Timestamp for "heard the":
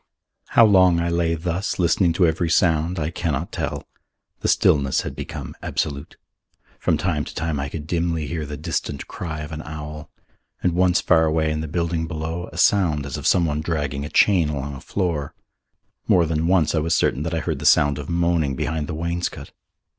17.39-17.67